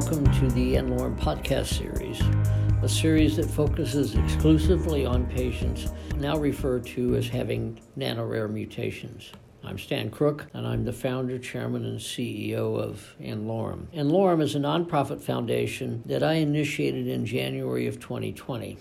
[0.00, 2.22] welcome to the n-Lorem podcast series,
[2.82, 9.30] a series that focuses exclusively on patients now referred to as having nanorare mutations.
[9.62, 13.88] I'm Stan Crooke, and I'm the founder, chairman, and CEO of n-Lorem.
[13.92, 18.78] n-Lorem is a nonprofit foundation that I initiated in January of 2020.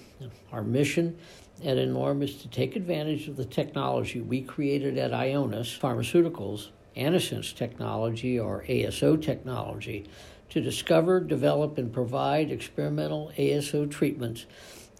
[0.53, 1.17] Our mission
[1.65, 7.53] at n-Lorem is to take advantage of the technology we created at Ionis Pharmaceuticals, Antisense
[7.53, 10.05] technology or ASO technology,
[10.49, 14.45] to discover, develop, and provide experimental ASO treatments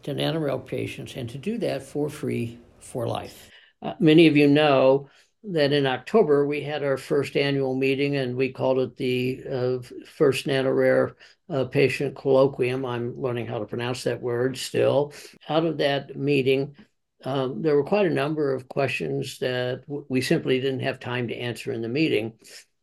[0.03, 3.49] to nanorare patients, and to do that for free for life.
[3.81, 5.09] Uh, many of you know
[5.44, 9.77] that in October we had our first annual meeting and we called it the uh,
[10.05, 11.13] first nanorare
[11.50, 12.88] uh, patient colloquium.
[12.88, 15.13] I'm learning how to pronounce that word still.
[15.47, 16.75] Out of that meeting,
[17.23, 21.27] um, there were quite a number of questions that w- we simply didn't have time
[21.30, 22.33] to answer in the meeting.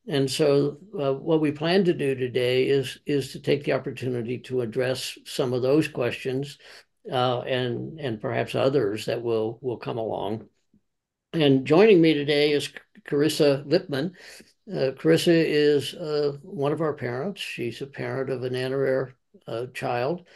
[0.09, 4.39] And so, uh, what we plan to do today is is to take the opportunity
[4.41, 6.59] to address some of those questions,
[7.11, 10.49] uh, and and perhaps others that will will come along.
[11.33, 12.71] And joining me today is
[13.09, 14.13] Charissa Lipman.
[14.71, 17.41] Uh, Charissa is uh, one of our parents.
[17.41, 19.13] She's a parent of a nanorare
[19.47, 20.27] uh, child,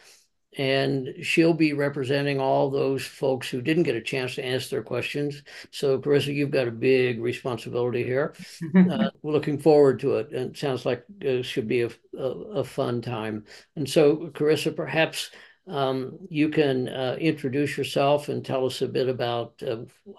[0.57, 4.83] and she'll be representing all those folks who didn't get a chance to ask their
[4.83, 5.43] questions.
[5.71, 8.33] So, Charissa, you've got a big responsibility here.
[8.75, 12.23] uh, we're looking forward to it, and it sounds like it should be a, a,
[12.23, 13.45] a fun time.
[13.75, 15.31] And so, Charissa, perhaps
[15.67, 19.77] um, you can uh, introduce yourself and tell us a bit about uh,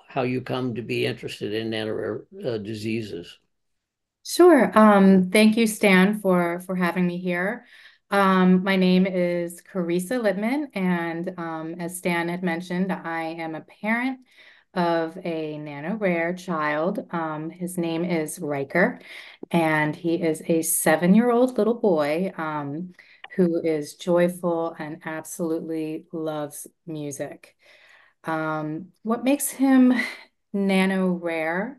[0.08, 3.38] how you come to be interested in nanorare uh, diseases.
[4.24, 4.76] Sure.
[4.78, 7.66] Um, thank you, Stan, for for having me here.
[8.12, 13.62] Um, my name is Charissa Lipman, and um, as Stan had mentioned, I am a
[13.62, 14.20] parent
[14.74, 17.06] of a nano rare child.
[17.10, 19.00] Um, his name is Ryker,
[19.50, 22.32] and he is a seven-year-old little boy.
[22.36, 22.92] Um,
[23.34, 27.56] who is joyful and absolutely loves music.
[28.24, 29.94] Um, what makes him
[30.54, 31.76] nanorare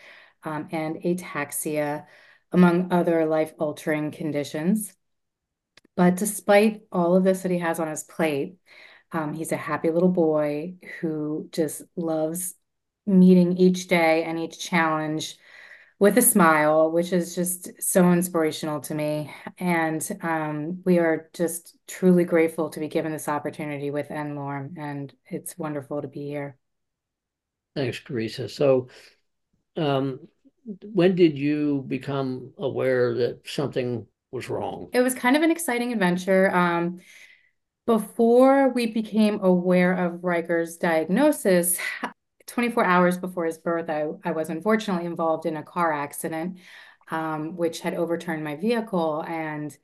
[0.44, 2.06] and ataxia,
[2.52, 4.94] among other life-altering conditions.
[5.96, 8.56] But despite all of this that he has on his plate,
[9.12, 12.54] um, he's a happy little boy who just loves
[13.06, 15.36] meeting each day and each challenge
[15.98, 19.32] with a smile, which is just so inspirational to me.
[19.58, 25.14] And um, we are just truly grateful to be given this opportunity with n-Lorem, and
[25.26, 26.58] it's wonderful to be here.
[27.74, 28.48] Thanks, Teresa.
[28.48, 28.88] So,
[29.76, 30.28] um,
[30.82, 34.88] when did you become aware that something was wrong?
[34.92, 36.54] It was kind of an exciting adventure.
[36.54, 37.00] Um,
[37.86, 41.78] before we became aware of Ryker's diagnosis,
[42.46, 46.58] 24 hours before his birth, I, I was unfortunately involved in a car accident,
[47.10, 49.76] um, which had overturned my vehicle and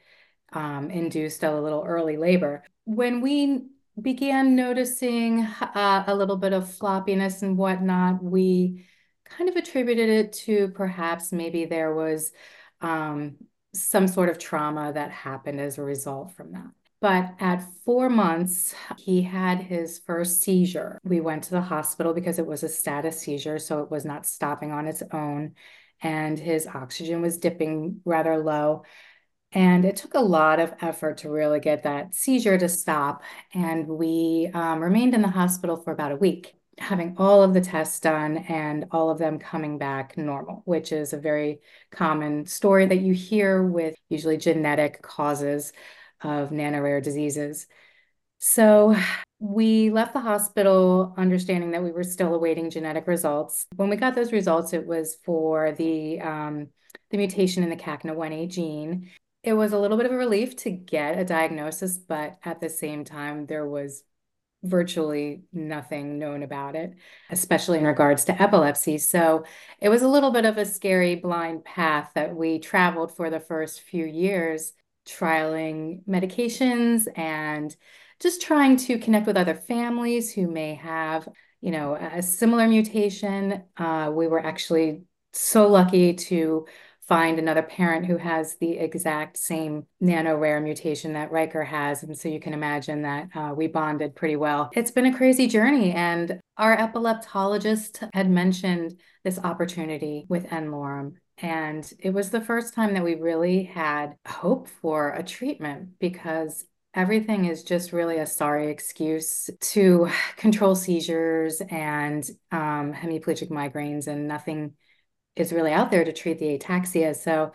[0.52, 2.64] um, induced a little early labor.
[2.84, 3.66] When we
[4.00, 8.84] began noticing uh, a little bit of floppiness and whatnot, we
[9.36, 12.32] kind of attributed it to perhaps maybe there was
[12.80, 13.36] um,
[13.74, 16.70] some sort of trauma that happened as a result from that.
[17.00, 21.00] But at four months, he had his first seizure.
[21.02, 24.24] We went to the hospital because it was a status seizure, so it was not
[24.24, 25.54] stopping on its own.
[26.00, 28.84] And his oxygen was dipping rather low.
[29.50, 33.22] And it took a lot of effort to really get that seizure to stop.
[33.52, 37.60] And we um, remained in the hospital for about a week, having all of the
[37.60, 41.60] tests done and all of them coming back normal, which is a very
[41.90, 45.72] common story that you hear with usually genetic causes
[46.22, 47.66] of nanorare diseases.
[48.38, 48.96] So
[49.38, 53.66] we left the hospital understanding that we were still awaiting genetic results.
[53.76, 56.68] When we got those results, it was for the um,
[57.10, 59.10] the mutation in the CACNA1A gene.
[59.42, 62.68] It was a little bit of a relief to get a diagnosis, but at the
[62.68, 64.04] same time, there was
[64.62, 66.94] virtually nothing known about it,
[67.30, 68.98] especially in regards to epilepsy.
[68.98, 69.44] So
[69.80, 73.40] it was a little bit of a scary blind path that we traveled for the
[73.40, 74.72] first few years
[75.06, 77.74] trialing medications and
[78.20, 81.28] just trying to connect with other families who may have,
[81.60, 83.64] you know, a similar mutation.
[83.76, 86.66] Uh, we were actually so lucky to
[87.08, 92.02] find another parent who has the exact same nano rare mutation that Ryker has.
[92.02, 94.70] And so you can imagine that uh, we bonded pretty well.
[94.72, 95.92] It's been a crazy journey.
[95.92, 101.14] And our epileptologist had mentioned this opportunity with n-Lorem.
[101.38, 106.64] And it was the first time that we really had hope for a treatment because
[106.94, 114.28] everything is just really a sorry excuse to control seizures and um, hemiplegic migraines, and
[114.28, 114.74] nothing
[115.36, 117.14] is really out there to treat the ataxia.
[117.16, 117.52] So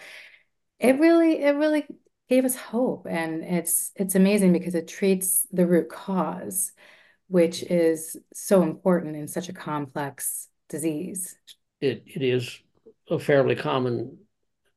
[0.79, 1.85] it really, it really
[2.29, 6.71] gave us hope, and it's it's amazing because it treats the root cause,
[7.27, 11.35] which is so important in such a complex disease.
[11.81, 12.59] It it is
[13.09, 14.17] a fairly common,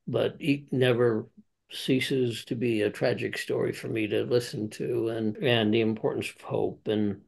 [0.07, 1.27] but it never
[1.71, 6.29] ceases to be a tragic story for me to listen to and and the importance
[6.29, 7.21] of hope and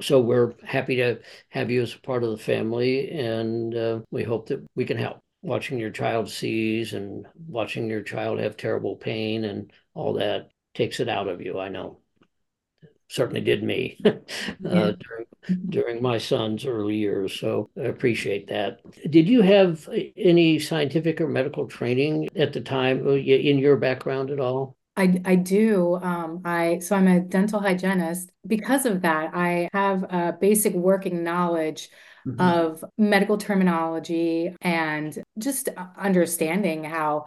[0.00, 4.22] so we're happy to have you as a part of the family and uh, we
[4.22, 8.96] hope that we can help watching your child seize and watching your child have terrible
[8.96, 11.98] pain and all that takes it out of you i know
[13.08, 14.20] certainly did me uh,
[14.64, 15.26] during,
[15.68, 17.38] during my son's early years.
[17.38, 18.80] So I appreciate that.
[19.10, 24.30] Did you have any scientific or medical training at the time uh, in your background
[24.30, 24.75] at all?
[24.96, 25.96] I, I do.
[25.96, 28.30] Um, I so I'm a dental hygienist.
[28.46, 31.90] Because of that, I have a basic working knowledge
[32.26, 32.40] mm-hmm.
[32.40, 37.26] of medical terminology and just understanding how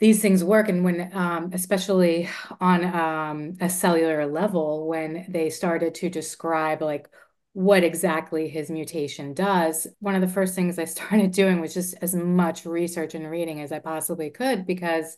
[0.00, 2.28] these things work and when um, especially
[2.60, 7.08] on um, a cellular level when they started to describe like
[7.52, 11.96] what exactly his mutation does one of the first things i started doing was just
[12.00, 15.16] as much research and reading as i possibly could because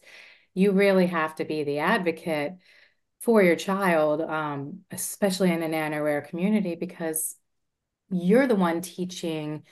[0.54, 2.52] you really have to be the advocate
[3.20, 7.36] for your child um, especially in a nano rare community because
[8.10, 9.62] you're the one teaching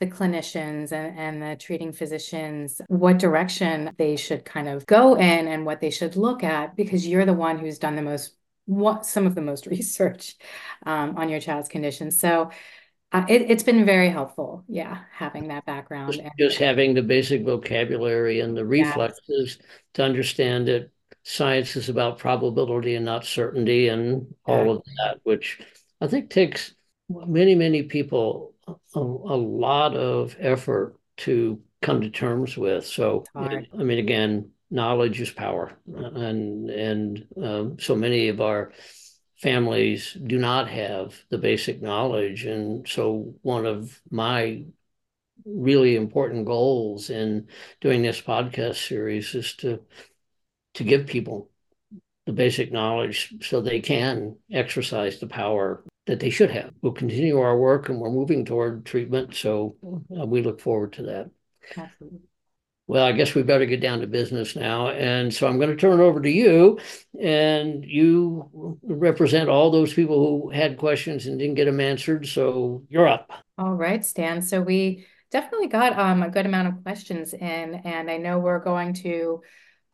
[0.00, 5.48] the clinicians and, and the treating physicians what direction they should kind of go in
[5.48, 8.34] and what they should look at because you're the one who's done the most
[8.66, 10.36] what some of the most research
[10.86, 12.10] um, on your child's condition.
[12.10, 12.50] So
[13.14, 17.44] uh, it, has been very helpful yeah having that background just, just, having the basic
[17.44, 19.66] vocabulary and the reflexes yeah.
[19.94, 20.90] to understand that
[21.22, 25.58] science is about probability and not certainty and all of that which
[26.02, 26.74] i think takes
[27.08, 32.86] many many people a, a lot of effort to come to terms with.
[32.86, 38.72] So, I mean, again, knowledge is power, and and um, so many of our
[39.44, 44.64] families do not have the basic knowledge, and so one of my
[45.44, 47.46] really important goals in
[47.82, 49.80] doing this podcast series is to
[50.72, 51.50] to give people
[52.26, 56.72] the basic knowledge so they can exercise the power that they should have.
[56.80, 59.34] We'll continue our work and we're moving toward treatment.
[59.34, 59.76] So
[60.18, 61.30] uh, we look forward to that.
[61.76, 62.20] Absolutely.
[62.86, 64.88] Well, I guess we better get down to business now.
[64.88, 66.78] And so I'm going to turn it over to you.
[67.18, 72.26] And you represent all those people who had questions and didn't get them answered.
[72.26, 73.32] So you're up.
[73.56, 74.42] All right, Stan.
[74.42, 77.40] So we definitely got um, a good amount of questions in.
[77.84, 79.40] And I know we're going to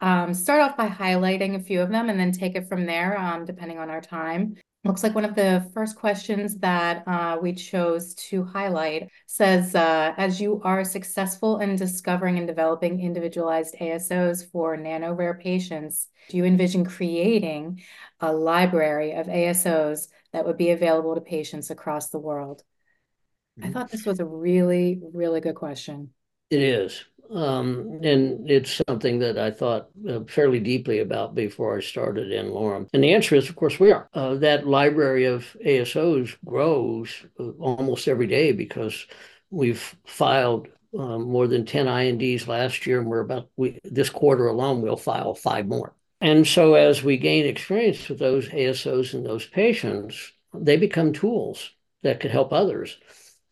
[0.00, 3.16] um, start off by highlighting a few of them and then take it from there,
[3.18, 4.56] um, depending on our time.
[4.82, 10.14] Looks like one of the first questions that uh, we chose to highlight says, uh,
[10.16, 16.38] as you are successful in discovering and developing individualized ASOs for nano rare patients, do
[16.38, 17.82] you envision creating
[18.20, 22.62] a library of ASOs that would be available to patients across the world?
[23.58, 23.68] Mm-hmm.
[23.68, 26.14] I thought this was a really, really good question.
[26.48, 27.04] It is.
[27.32, 32.88] Um, and it's something that I thought uh, fairly deeply about before I started n-Lorem.
[32.92, 34.08] And the answer is, of course, we are.
[34.12, 37.08] Uh, that library of ASOs grows
[37.38, 39.06] uh, almost every day because
[39.50, 40.68] we've filed
[40.98, 44.96] um, more than 10 INDs last year, and we're about, we, this quarter alone, we'll
[44.96, 45.94] file five more.
[46.20, 51.70] And so as we gain experience with those ASOs and those patients, they become tools
[52.02, 52.98] that could help others.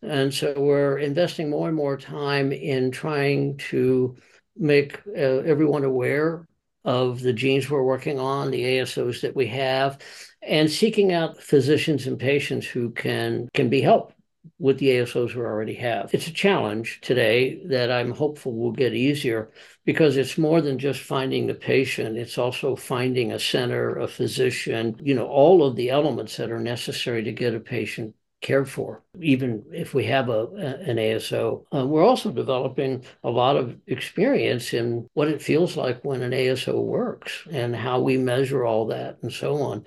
[0.03, 4.17] And so we're investing more and more time in trying to
[4.57, 6.47] make uh, everyone aware
[6.85, 9.99] of the genes we're working on, the ASOs that we have,
[10.43, 14.15] and seeking out physicians and patients who can can be helped
[14.59, 16.13] with the ASOs we already have.
[16.15, 19.51] It's a challenge today that I'm hopeful will get easier
[19.85, 22.17] because it's more than just finding the patient.
[22.17, 26.61] It's also finding a center, a physician, you know, all of the elements that are
[26.61, 31.65] necessary to get a patient cared for, even if we have a, an ASO.
[31.75, 36.33] Uh, we're also developing a lot of experience in what it feels like when an
[36.33, 39.85] ASO works and how we measure all that and so on.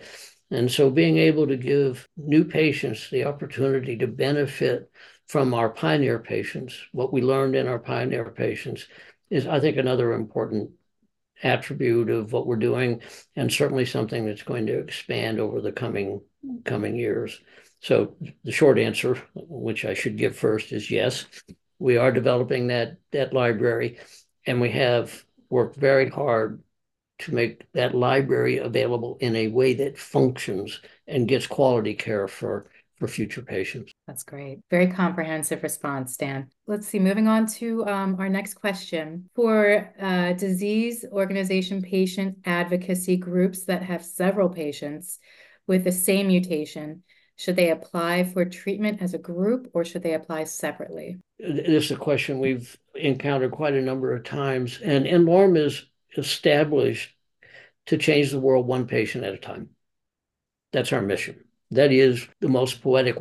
[0.50, 4.92] And so being able to give new patients the opportunity to benefit
[5.28, 8.86] from our pioneer patients, what we learned in our pioneer patients,
[9.30, 10.72] is, I think, another important
[11.42, 13.02] attribute of what we're doing,
[13.38, 16.22] and certainly something that's going to expand over the coming
[16.66, 17.40] coming years.
[17.82, 21.26] So the short answer, which I should give first, is yes,
[21.80, 23.98] we are developing that that library,
[24.46, 26.62] and we have worked very hard
[27.20, 32.70] to make that library available in a way that functions and gets quality care for
[33.00, 33.92] for future patients.
[34.06, 34.60] That's great.
[34.70, 36.52] Very comprehensive response, Stan.
[36.68, 39.28] Let's see, moving on to um, our next question.
[39.36, 45.18] For uh, disease organization patient advocacy groups that have several patients
[45.66, 47.02] with the same mutation,
[47.42, 51.18] should they apply for treatment as a group or should they apply separately?
[51.40, 55.84] This is a question we've encountered quite a number of times, and n-Lorem is
[56.16, 57.10] established
[57.88, 59.70] to change the world one patient at a time.
[60.72, 61.44] That's our mission.
[61.72, 63.18] That is the most poetic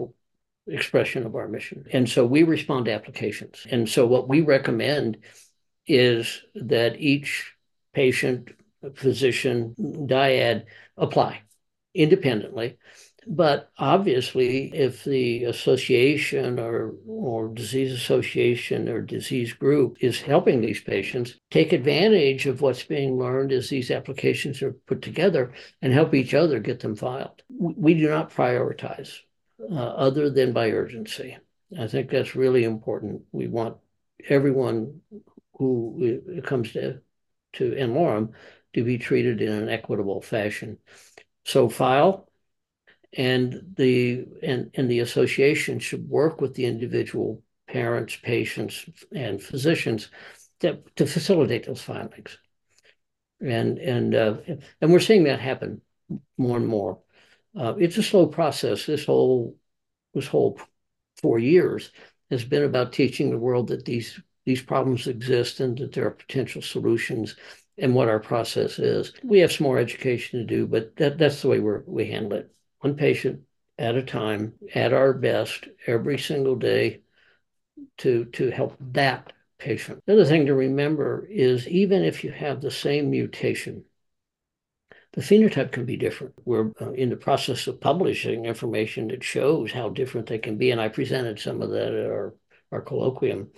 [0.66, 1.86] expression of our mission.
[1.90, 3.66] And so we respond to applications.
[3.70, 5.16] And so what we recommend
[5.86, 7.54] is that each
[7.94, 8.50] patient,
[8.96, 10.66] physician, dyad
[10.98, 11.40] apply
[11.94, 12.76] independently
[13.26, 20.80] but obviously, if the association or, or disease association or disease group is helping these
[20.80, 26.14] patients, take advantage of what's being learned as these applications are put together and help
[26.14, 27.42] each other get them filed.
[27.50, 29.18] We do not prioritize
[29.70, 31.36] uh, other than by urgency.
[31.78, 33.22] I think that's really important.
[33.32, 33.76] We want
[34.28, 35.02] everyone
[35.54, 37.00] who uh, comes to,
[37.54, 38.32] to n-Lorem
[38.72, 40.78] to be treated in an equitable fashion.
[41.44, 42.29] So file
[43.12, 50.10] and the and, and the association should work with the individual parents, patients, and physicians
[50.60, 52.38] to, to facilitate those filings.
[53.40, 54.36] And and uh,
[54.80, 55.80] and we're seeing that happen
[56.36, 57.00] more and more.
[57.58, 58.86] Uh, it's a slow process.
[58.86, 59.56] This whole
[60.14, 60.60] this whole
[61.16, 61.90] four years
[62.30, 66.10] has been about teaching the world that these these problems exist and that there are
[66.10, 67.36] potential solutions
[67.78, 69.12] and what our process is.
[69.22, 72.38] We have some more education to do, but that, that's the way we we handle
[72.38, 73.42] it one patient
[73.78, 77.00] at a time at our best every single day
[77.98, 80.02] to to help that patient.
[80.06, 83.84] The other thing to remember is even if you have the same mutation,
[85.12, 86.34] the phenotype can be different.
[86.44, 90.70] We're uh, in the process of publishing information that shows how different they can be,
[90.70, 92.34] and I presented some of that at our,
[92.70, 93.48] our colloquium.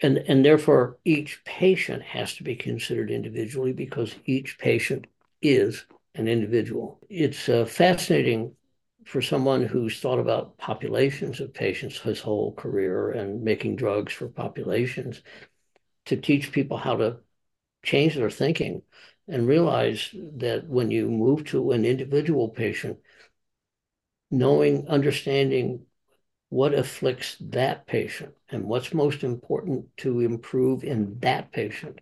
[0.00, 5.06] And, and therefore, each patient has to be considered individually because each patient
[5.42, 5.84] is
[6.18, 6.98] an individual.
[7.08, 8.54] It's uh, fascinating
[9.04, 14.28] for someone who's thought about populations of patients his whole career and making drugs for
[14.28, 15.22] populations
[16.06, 17.18] to teach people how to
[17.82, 18.82] change their thinking
[19.28, 22.98] and realize that when you move to an individual patient,
[24.30, 25.86] knowing, understanding
[26.50, 32.00] what afflicts that patient and what's most important to improve in that patient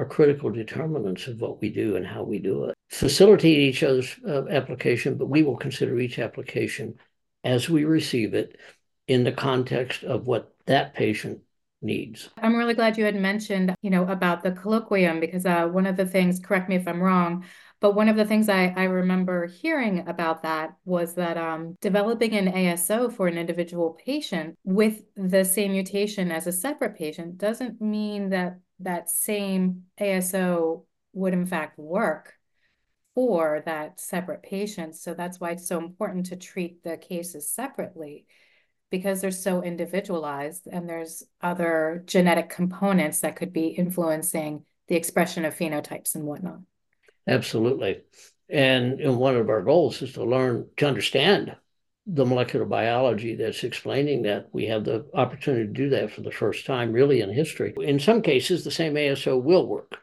[0.00, 2.74] are critical determinants of what we do and how we do it.
[2.88, 6.94] Facilitate each other's uh, application, but we will consider each application
[7.44, 8.58] as we receive it
[9.08, 11.40] in the context of what that patient
[11.82, 12.30] needs.
[12.38, 15.98] I'm really glad you had mentioned, you know, about the colloquium because uh, one of
[15.98, 17.44] the things, correct me if I'm wrong,
[17.80, 22.34] but one of the things I, I remember hearing about that was that um, developing
[22.34, 27.80] an ASO for an individual patient with the same mutation as a separate patient doesn't
[27.82, 32.34] mean that that same ASO would in fact work
[33.14, 34.96] for that separate patient.
[34.96, 38.26] So that's why it's so important to treat the cases separately
[38.90, 45.44] because they're so individualized and there's other genetic components that could be influencing the expression
[45.44, 46.60] of phenotypes and whatnot.
[47.26, 48.00] Absolutely.
[48.48, 51.54] And, and one of our goals is to learn to understand
[52.06, 54.48] the molecular biology that's explaining that.
[54.52, 57.74] We have the opportunity to do that for the first time, really, in history.
[57.76, 59.98] In some cases, the same ASO will work.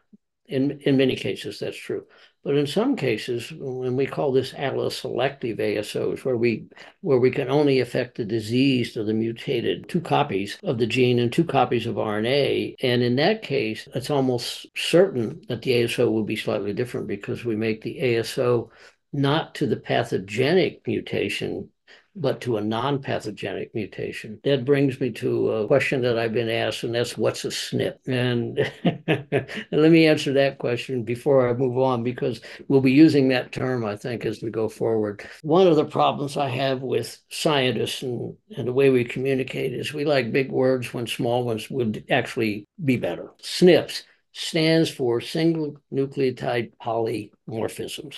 [0.47, 2.05] In, in many cases, that's true.
[2.47, 6.67] But in some cases, when we call this allele-selective ASOs, where we
[7.01, 11.19] where we can only affect the diseased or the mutated two copies of the gene
[11.19, 16.09] and two copies of RNA, and in that case, it's almost certain that the ASO
[16.09, 18.69] will be slightly different because we make the ASO
[19.11, 21.69] not to the pathogenic mutation
[22.19, 24.39] but to a non pathogenic mutation.
[24.43, 27.97] That brings me to a question that I've been asked, and that's what's a SNP?
[28.07, 28.57] And,
[29.71, 33.85] let me answer that question before I move on, because we'll be using that term,
[33.85, 35.27] I think, as we go forward.
[35.43, 39.93] One of the problems I have with scientists and, and the way we communicate is
[39.93, 43.31] we like big words when small ones would actually be better.
[43.41, 48.17] SNPs stands for single nucleotide polymorphisms.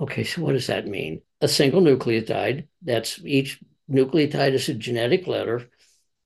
[0.00, 1.22] Okay, so what does that mean?
[1.40, 5.70] A single nucleotide, that's each nucleotide is a genetic letter,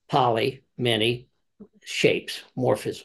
[0.09, 1.29] poly, many,
[1.85, 3.05] shapes, morphism.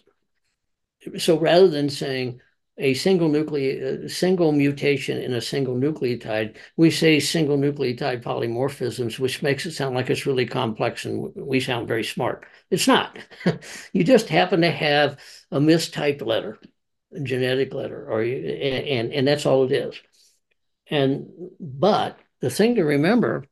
[1.18, 2.42] so rather than saying
[2.78, 9.42] a single nucleotide, single mutation in a single nucleotide, we say single nucleotide polymorphisms, which
[9.42, 12.46] makes it sound like it's really complex and we sound very smart.
[12.70, 13.18] It's not.
[13.94, 15.20] you just happen to have
[15.52, 16.60] a mistyped letter,
[17.14, 20.00] a genetic letter, or you, and, and and that's all it is.
[20.90, 21.30] And
[21.60, 23.46] but the thing to remember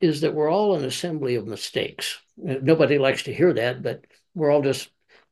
[0.00, 2.18] is that we're all an assembly of mistakes.
[2.36, 4.88] Nobody likes to hear that, but we're all just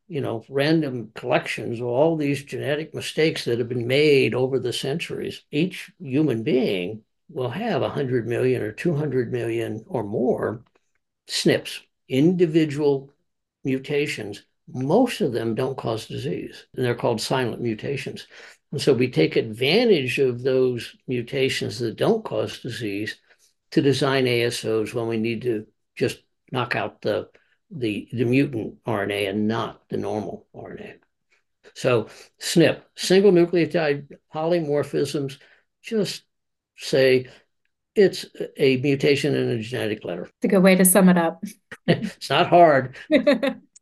[0.08, 4.72] you know, random collections of all these genetic mistakes that have been made over the
[4.72, 5.42] centuries.
[5.50, 10.64] Each human being will have 100 million or 200 million or more
[11.28, 13.12] SNPs, individual
[13.64, 14.44] mutations.
[14.66, 18.26] Most of them don't cause disease, and they're called silent mutations.
[18.72, 23.16] And so we take advantage of those mutations that don't cause disease
[23.70, 26.22] to design ASOs when we need to just
[26.52, 27.28] knock out the
[27.70, 30.94] the, the mutant RNA and not the normal RNA.
[31.74, 32.08] So
[32.40, 35.38] SNP, single nucleotide polymorphisms,
[35.82, 36.22] just
[36.76, 37.26] say
[37.94, 40.24] it's a mutation in a genetic letter.
[40.24, 41.42] It's a good way to sum it up.
[41.86, 42.96] it's not hard.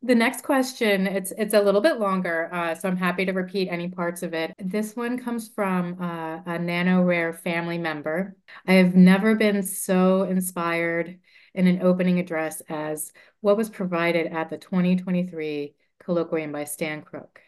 [0.06, 3.66] The next question, it's it's a little bit longer, uh, so I'm happy to repeat
[3.68, 4.54] any parts of it.
[4.56, 8.36] This one comes from uh, a NanoRare family member.
[8.68, 11.18] I have never been so inspired
[11.54, 17.40] in an opening address as what was provided at the 2023 colloquium by Stan Crooke.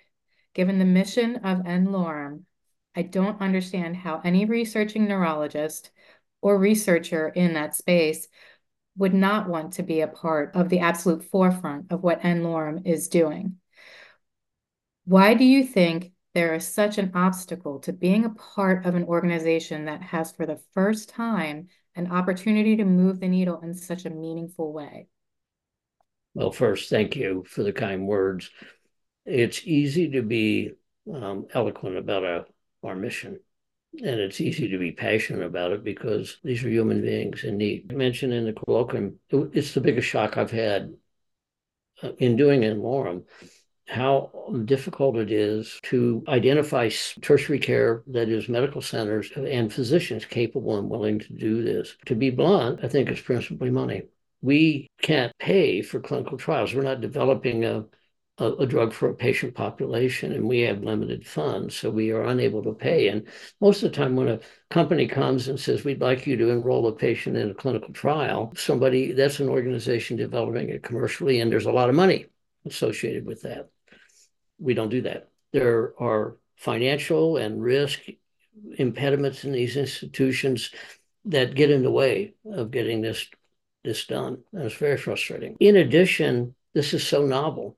[0.53, 2.43] Given the mission of n-Lorem,
[2.97, 5.93] I don't understand how any researching neurologist
[6.41, 8.27] or researcher in that space
[8.99, 13.09] would not want to be a part of the absolute forefront of what n-Lorem is
[13.09, 13.57] doing.
[15.05, 19.05] Why do you think there is such an obstacle to being a part of an
[19.05, 24.05] organization that has for the first time an opportunity to move the needle in such
[24.05, 25.09] a meaningful way?
[26.35, 28.51] Well, first, thank you for the kind words.
[29.25, 30.73] It's easy to be
[31.13, 32.47] um, eloquent about our,
[32.83, 33.41] our mission,
[33.95, 37.91] and it's easy to be passionate about it because these are human beings in need.
[37.91, 40.95] I mentioned in the colloquium, it's the biggest shock I've had
[42.03, 43.25] uh, in doing n-Lorem
[43.89, 44.31] how
[44.67, 46.91] difficult it is to identify
[47.23, 51.97] tertiary care, that is, medical centers and physicians capable and willing to do this.
[52.07, 54.03] To be blunt, I think it's principally money.
[54.43, 56.75] We can't pay for clinical trials.
[56.75, 57.87] We're not developing a,
[58.39, 62.63] a, drug for a patient population, and we have limited funds, so we are unable
[62.63, 63.09] to pay.
[63.09, 63.27] And
[63.61, 66.87] most of the time, when a company comes and says, We'd like you to enroll
[66.87, 71.67] a patient in a clinical trial, somebody that's an organization developing it commercially, and there's
[71.67, 72.27] a lot of money
[72.65, 73.71] associated with that
[74.59, 75.29] we don't do that.
[75.53, 78.01] There are financial and risk
[78.77, 80.71] impediments in these institutions
[81.27, 83.27] that get in the way of getting this
[83.85, 84.43] this done.
[84.53, 85.57] And it's very frustrating.
[85.61, 87.77] In addition, this is so novel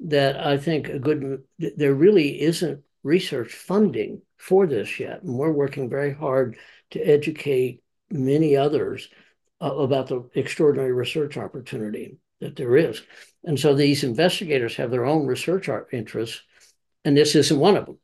[0.00, 5.22] that I think a good there really isn't research funding for this yet.
[5.22, 6.56] And we're working very hard
[6.90, 9.08] to educate many others
[9.60, 13.02] uh, about the extraordinary research opportunity that there is.
[13.44, 16.42] And so these investigators have their own research interests,
[17.04, 17.98] and this isn't one of them.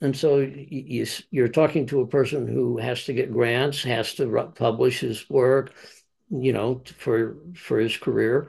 [0.00, 4.50] And so you, you're talking to a person who has to get grants, has to
[4.56, 5.72] publish his work,
[6.30, 8.48] you know, for for his career.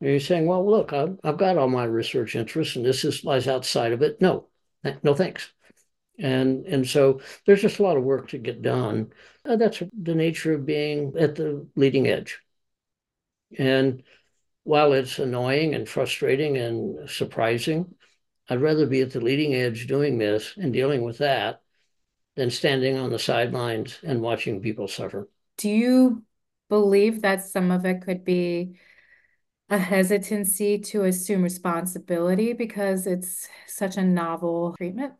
[0.00, 3.48] You're saying, well, look, I've, I've got all my research interests, and this is lies
[3.48, 4.20] outside of it.
[4.20, 4.48] No,
[5.02, 5.50] no, thanks.
[6.18, 9.12] And and so there's just a lot of work to get done.
[9.44, 12.40] Uh, that's the nature of being at the leading edge.
[13.58, 14.02] And
[14.62, 17.94] while it's annoying and frustrating and surprising,
[18.48, 21.60] I'd rather be at the leading edge doing this and dealing with that
[22.36, 25.28] than standing on the sidelines and watching people suffer.
[25.56, 26.24] Do you
[26.68, 28.78] believe that some of it could be
[29.70, 35.14] a hesitancy to assume responsibility because it's such a novel treatment?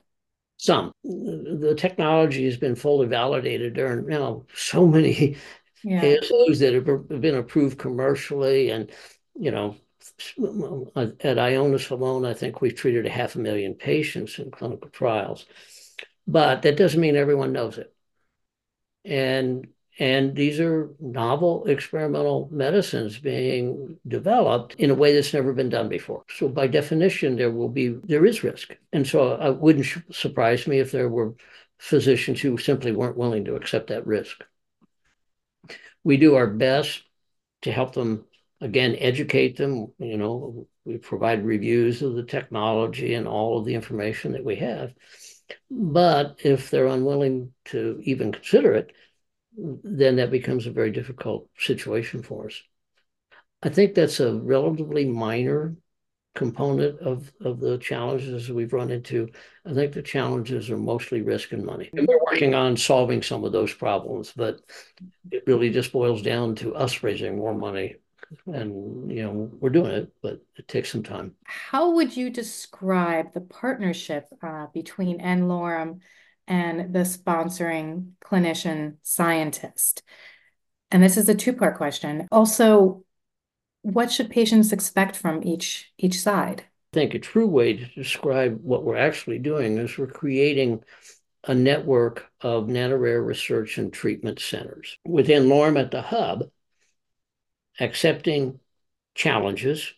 [0.57, 0.93] Some.
[1.03, 3.75] The technology has been fully validated.
[3.75, 5.37] There are now so many
[5.83, 6.03] yeah.
[6.03, 8.91] ASOs that have been approved commercially and
[9.37, 9.77] you know,
[10.97, 15.47] at Ionis alone, I think we've treated a half a million patients in clinical trials,
[16.27, 17.93] but that doesn't mean everyone knows it.
[19.05, 25.69] And and these are novel experimental medicines being developed in a way that's never been
[25.69, 26.25] done before.
[26.37, 28.77] So by definition, there will be there is risk.
[28.93, 31.35] And so uh, it wouldn't surprise me if there were
[31.79, 34.43] physicians who simply weren't willing to accept that risk.
[36.03, 37.03] We do our best
[37.63, 38.25] to help them
[38.61, 39.93] again, educate them.
[39.99, 44.57] You know, we provide reviews of the technology and all of the information that we
[44.57, 44.93] have.
[45.71, 48.93] But if they're unwilling to even consider it,
[49.57, 52.61] then that becomes a very difficult situation for us.
[53.63, 55.77] I think that's a relatively minor
[56.35, 59.29] component of, of the challenges we've run into.
[59.65, 61.91] I think the challenges are mostly risk and money.
[61.93, 64.59] And we're working on solving some of those problems, but
[65.31, 67.97] it really just boils down to us raising more money.
[68.47, 71.37] And, you know, we're doing it, but it takes some time.
[71.45, 76.01] How would you describe the partnership uh, between n-Lorem
[76.47, 80.03] and the sponsoring clinician scientist?
[80.91, 82.29] And this is a two-part question.
[82.31, 83.05] Also,
[83.83, 86.65] what should patients expect from each each side?
[86.93, 90.83] I think a true way to describe what we're actually doing is we're creating
[91.47, 96.45] a network of nanorare research and treatment centers within LORM at the hub,
[97.81, 98.61] accepting
[99.15, 99.93] challenges,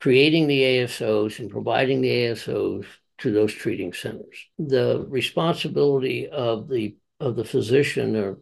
[0.00, 2.86] creating the ASOs and providing the ASOs
[3.18, 4.46] to those treating centers.
[4.58, 8.36] The responsibility of the of the physician or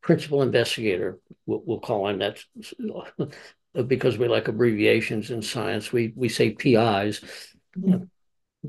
[0.00, 2.38] principal investigator, we'll, we'll call him that
[3.86, 7.20] because we like abbreviations in science, we we say PIs.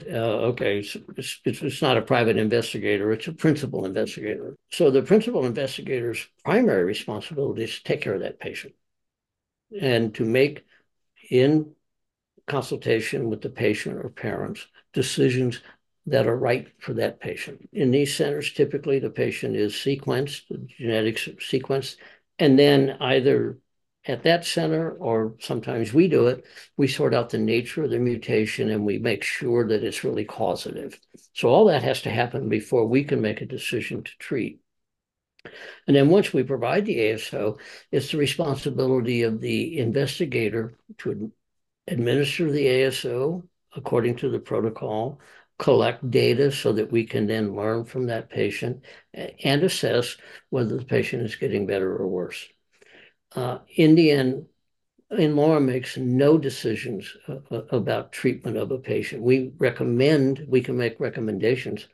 [0.07, 0.15] Uh,
[0.51, 4.55] okay, so it's, it's, it's not a private investigator; it's a principal investigator.
[4.69, 8.75] So the principal investigator's primary responsibility is to take care of that patient
[9.81, 10.63] and to make,
[11.29, 11.71] in
[12.47, 15.61] consultation with the patient or parents, decisions
[16.05, 17.69] that are right for that patient.
[17.71, 21.97] In these centers, typically the patient is sequenced, genetics sequenced,
[22.39, 23.59] and then either
[24.05, 26.45] at that center, or sometimes we do it,
[26.77, 30.25] we sort out the nature of the mutation and we make sure that it's really
[30.25, 30.99] causative.
[31.33, 34.61] So all that has to happen before we can make a decision to treat.
[35.85, 37.59] And then once we provide the ASO,
[37.91, 41.31] it's the responsibility of the investigator to
[41.87, 43.43] administer the ASO
[43.75, 45.19] according to the protocol,
[45.57, 50.15] collect data so that we can then learn from that patient and assess
[50.49, 52.47] whether the patient is getting better or worse
[53.35, 54.47] uh, in
[55.11, 59.21] law makes no decisions uh, uh, about treatment of a patient.
[59.21, 61.87] We recommend, we can make recommendations,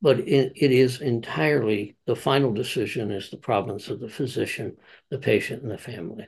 [0.00, 4.76] but it, it is entirely the final decision is the province of the physician,
[5.10, 6.26] the patient, and the family.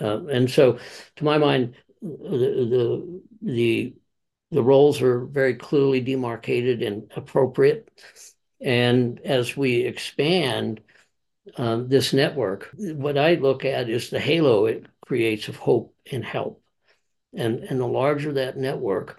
[0.00, 0.78] Uh, and so,
[1.16, 2.08] to my mind, the,
[2.70, 3.94] the the
[4.52, 7.90] the roles are very clearly demarcated and appropriate.
[8.60, 10.82] And as we expand,
[11.56, 16.24] um, this network, what I look at is the halo it creates of hope and
[16.24, 16.62] help.
[17.34, 19.18] And, and the larger that network,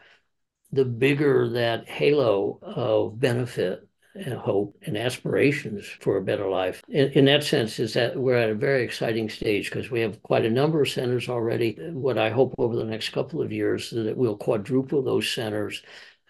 [0.71, 6.81] the bigger that halo of benefit and hope and aspirations for a better life.
[6.87, 10.21] In, in, that sense, is that we're at a very exciting stage because we have
[10.21, 11.77] quite a number of centers already.
[11.91, 15.81] What I hope over the next couple of years that we'll quadruple those centers,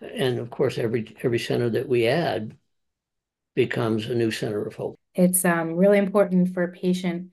[0.02, 2.58] and of course, every every center that we add
[3.56, 4.98] becomes a new center of hope.
[5.14, 7.32] It's um, really important for patient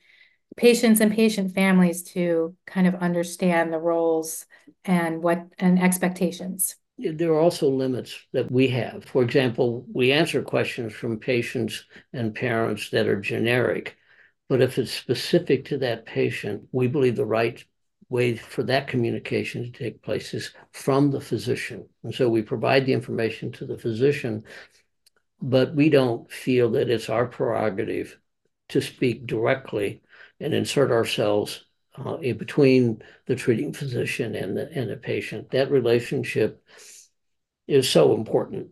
[0.57, 4.47] patients and patient families to kind of understand the roles
[4.85, 6.77] and what and expectations.
[7.03, 9.05] There are also limits that we have.
[9.05, 13.97] For example, we answer questions from patients and parents that are generic,
[14.49, 17.65] but if it's specific to that patient, we believe the right
[18.09, 21.89] way for that communication to take place is from the physician.
[22.03, 24.45] And so we provide the information to the physician
[25.43, 28.19] but we don't feel that it's our prerogative
[28.69, 30.03] to speak directly
[30.39, 31.65] and insert ourselves
[31.99, 35.51] uh, in between the treating physician and the and the patient.
[35.51, 36.63] That relationship
[37.71, 38.69] is so important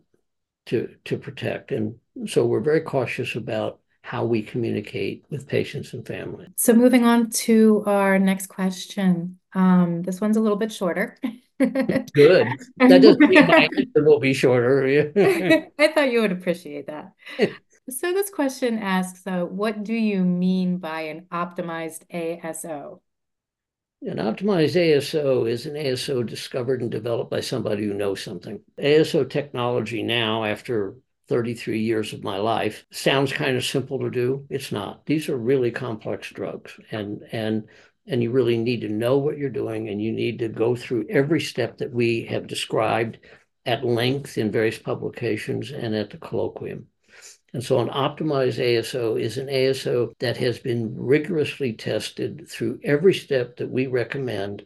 [0.67, 1.95] to to protect, and
[2.27, 6.47] so we're very cautious about how we communicate with patients and family.
[6.55, 9.39] So moving on to our next question.
[9.53, 11.17] Um, this one's a little bit shorter.
[11.59, 12.47] Good.
[12.77, 14.85] That doesn't mean my answer will be shorter.
[15.77, 17.13] I thought you would appreciate that.
[17.89, 23.01] So this question asks, uh, what do you mean by an optimized ASO?
[24.01, 28.61] An optimized ASO is an ASO discovered and developed by somebody who knows something.
[28.77, 30.95] ASO technology now, after
[31.27, 34.45] 33 years of my life, sounds kind of simple to do.
[34.49, 35.05] It's not.
[35.05, 37.67] These are really complex drugs, and and
[38.07, 41.05] and you really need to know what you're doing and you need to go through
[41.09, 43.19] every step that we have described
[43.65, 46.85] at length in various publications and at the colloquium.
[47.53, 53.13] And so an optimized ASO is an ASO that has been rigorously tested through every
[53.13, 54.65] step that we recommend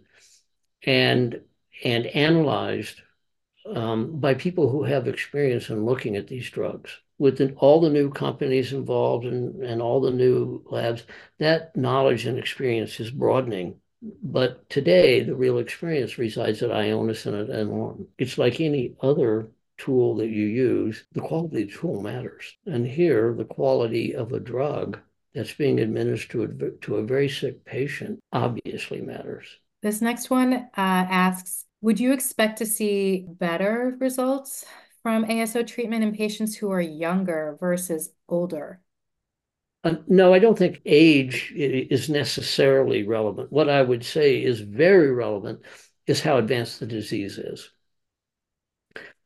[0.86, 1.42] and
[1.84, 3.02] and analyzed
[3.66, 8.10] um, by people who have experience in looking at these drugs with all the new
[8.10, 11.04] companies involved and, and all the new labs,
[11.40, 13.76] that knowledge and experience is broadening.
[14.22, 18.08] But today, the real experience resides at Ionis and at n-Lorem.
[18.18, 19.48] It's like any other
[19.84, 22.56] tool that you use, the quality of the tool matters.
[22.66, 25.00] And here, the quality of a drug
[25.34, 29.48] that's being administered to a, to a very sick patient obviously matters.
[29.82, 34.66] This next one uh, asks Would you expect to see better results
[35.02, 38.80] from ASO treatment in patients who are younger versus older?
[39.84, 43.52] Uh, no, I don't think age is necessarily relevant.
[43.52, 45.60] What I would say is very relevant
[46.08, 47.70] is how advanced the disease is.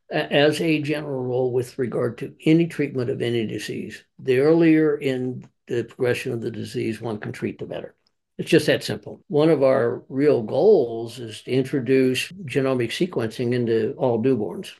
[0.10, 5.46] As a general rule, with regard to any treatment of any disease, the earlier in
[5.68, 7.94] the progression of the disease one can treat, the better.
[8.38, 9.24] It's just that simple.
[9.28, 14.72] One of our real goals is to introduce genomic sequencing into all newborns.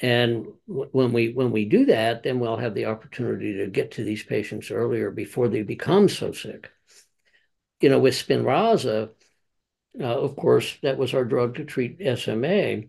[0.00, 4.04] And when we when we do that, then we'll have the opportunity to get to
[4.04, 6.70] these patients earlier before they become so sick.
[7.80, 9.10] You know, with Spinraza,
[10.00, 12.88] uh, of course, that was our drug to treat SMA.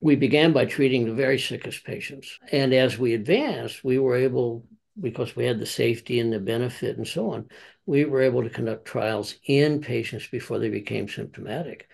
[0.00, 4.64] We began by treating the very sickest patients, and as we advanced, we were able,
[5.00, 7.48] because we had the safety and the benefit and so on,
[7.84, 11.88] we were able to conduct trials in patients before they became symptomatic,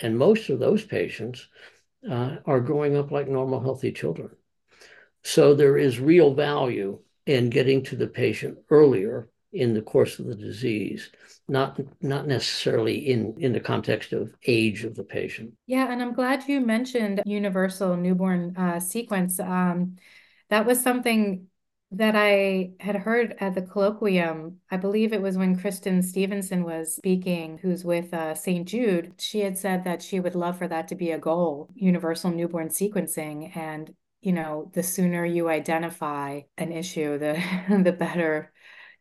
[0.00, 1.48] and most of those patients
[2.08, 4.30] uh, are growing up like normal, healthy children.
[5.24, 10.26] So there is real value in getting to the patient earlier in the course of
[10.26, 11.10] the disease,
[11.48, 15.52] not not necessarily in in the context of age of the patient.
[15.66, 19.40] Yeah, and I'm glad you mentioned universal newborn uh, sequence.
[19.40, 19.96] Um,
[20.50, 21.46] that was something
[21.90, 24.56] that I had heard at the colloquium.
[24.70, 28.68] I believe it was when Kristen Stevenson was speaking, who's with uh, St.
[28.68, 29.14] Jude.
[29.18, 32.68] She had said that she would love for that to be a goal, universal newborn
[32.68, 33.56] sequencing.
[33.56, 37.42] And, you know, the sooner you identify an issue, the
[37.82, 38.52] the better,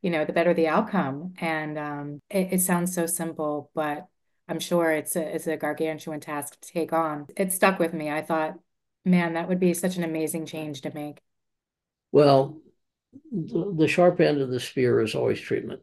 [0.02, 1.34] you know, the better the outcome.
[1.40, 4.08] And um, it, it sounds so simple, but
[4.48, 7.28] I'm sure it's a, it's a gargantuan task to take on.
[7.36, 8.10] It stuck with me.
[8.10, 8.58] I thought,
[9.04, 11.20] man, that would be such an amazing change to make.
[12.12, 12.62] Well,
[13.32, 15.82] the, the sharp end of the spear is always treatment.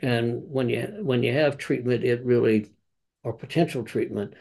[0.00, 2.72] And when you when you have treatment, it really
[3.22, 4.34] or potential treatment,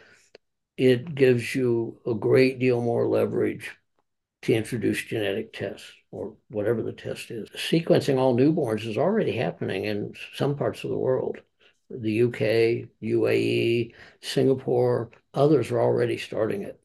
[0.77, 3.71] it gives you a great deal more leverage
[4.43, 7.49] to introduce genetic tests or whatever the test is.
[7.49, 11.37] Sequencing all newborns is already happening in some parts of the world.
[11.89, 16.79] The UK, UAE, Singapore, others are already starting it.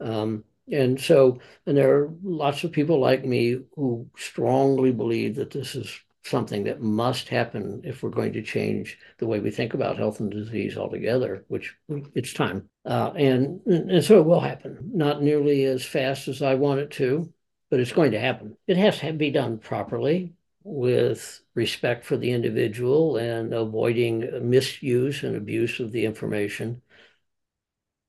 [0.00, 5.50] Um, and so, and there are lots of people like me who strongly believe that
[5.50, 9.74] this is something that must happen if we're going to change the way we think
[9.74, 11.74] about health and disease altogether, which
[12.14, 12.68] it's time.
[12.84, 16.90] Uh, and, and so it will happen, not nearly as fast as I want it
[16.92, 17.32] to,
[17.70, 18.56] but it's going to happen.
[18.66, 25.36] It has to be done properly with respect for the individual and avoiding misuse and
[25.36, 26.82] abuse of the information.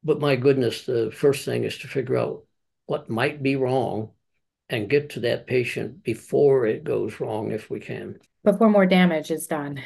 [0.04, 2.44] But my goodness, the first thing is to figure out
[2.88, 4.12] what might be wrong
[4.68, 8.20] and get to that patient before it goes wrong if we can.
[8.44, 9.82] Before more damage is done.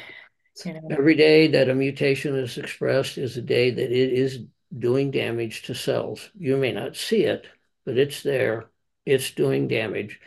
[0.64, 0.88] You know.
[0.90, 4.44] Every day that a mutation is expressed is a day that it is
[4.76, 6.30] doing damage to cells.
[6.38, 7.46] You may not see it,
[7.84, 8.70] but it's there.
[9.06, 10.20] It's doing damage.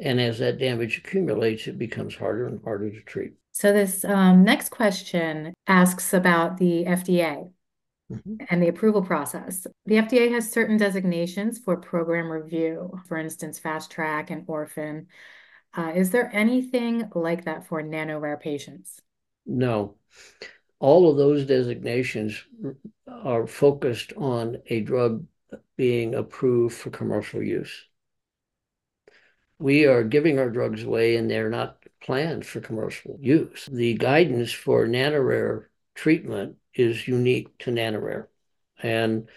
[0.00, 3.34] And as that damage accumulates, it becomes harder and harder to treat.
[3.52, 7.50] So, this um, next question asks about the FDA.
[8.12, 8.44] Mm-hmm.
[8.50, 9.66] and the approval process.
[9.86, 15.06] The FDA has certain designations for program review, for instance, fast track and orphan.
[15.74, 19.00] Uh, is there anything like that for nano rare patients?
[19.46, 19.94] No.
[20.78, 22.44] All of those designations
[23.06, 25.24] are focused on a drug
[25.76, 27.86] being approved for commercial use.
[29.58, 33.68] We are giving our drugs away and they're not planned for commercial use.
[33.70, 38.26] The guidance for nanorare treatment is unique to NanoRare.
[38.82, 39.28] And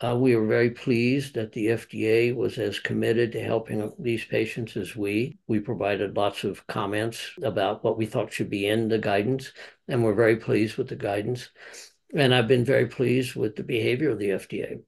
[0.00, 4.76] uh, we are very pleased that the FDA was as committed to helping these patients
[4.76, 5.38] as we.
[5.46, 9.52] We provided lots of comments about what we thought should be in the guidance,
[9.88, 11.50] and we're very pleased with the guidance.
[12.14, 14.82] And I've been very pleased with the behavior of the FDA.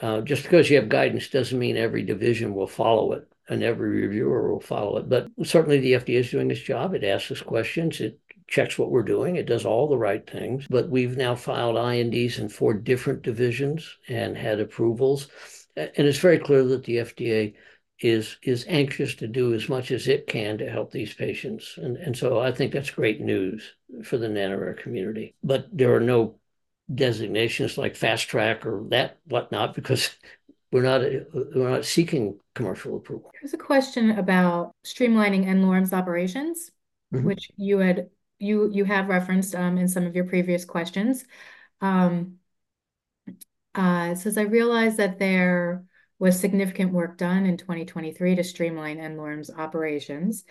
[0.00, 4.02] Uh, just because you have guidance doesn't mean every division will follow it and every
[4.02, 5.08] reviewer will follow it.
[5.08, 6.94] But certainly the FDA is doing its job.
[6.94, 8.00] It asks us questions.
[8.00, 9.36] It checks what we're doing.
[9.36, 10.66] It does all the right things.
[10.68, 15.28] But we've now filed INDs in four different divisions and had approvals.
[15.76, 17.54] And it's very clear that the FDA
[18.00, 21.74] is is anxious to do as much as it can to help these patients.
[21.76, 25.34] And, and so I think that's great news for the nanorare community.
[25.42, 26.36] But there are no
[26.92, 30.10] designations like fast track or that whatnot because
[30.70, 31.00] we're not
[31.32, 33.30] we're not seeking commercial approval.
[33.40, 36.70] There's a question about streamlining n-Lorem's operations,
[37.12, 37.24] mm-hmm.
[37.24, 41.24] which you had you you have referenced um, in some of your previous questions.
[41.80, 42.34] Um,
[43.74, 45.84] uh, it says, I realize that there
[46.18, 50.44] was significant work done in 2023 to streamline n-Lorem's operations.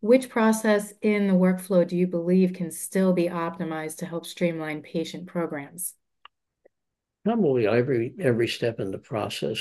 [0.00, 4.82] Which process in the workflow do you believe can still be optimized to help streamline
[4.82, 5.94] patient programs?
[7.26, 9.58] Probably every every step in the process.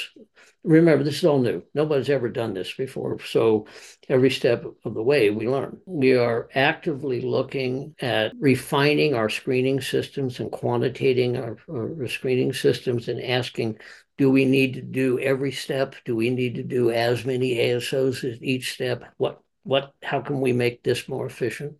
[0.63, 1.63] Remember, this is all new.
[1.73, 3.17] Nobody's ever done this before.
[3.21, 3.65] So
[4.08, 5.80] every step of the way we learn.
[5.88, 13.08] We are actively looking at refining our screening systems and quantitating our, our screening systems
[13.08, 13.80] and asking,
[14.19, 15.95] do we need to do every step?
[16.06, 19.06] Do we need to do as many ASOs as each step?
[19.17, 21.78] What what how can we make this more efficient?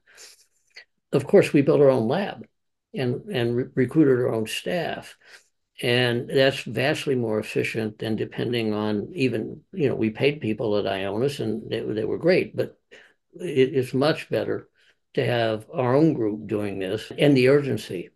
[1.11, 2.43] Of course, we built our own lab
[2.95, 5.15] and and re- recruited our own staff
[5.81, 10.85] and that's vastly more efficient than depending on even you know we paid people at
[10.85, 12.79] Ionis and they, they were great, but
[13.39, 14.69] it is much better
[15.15, 18.09] to have our own group doing this and the urgency